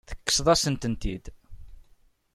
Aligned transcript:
Tekkseḍ-asent-tent-id. 0.09 1.25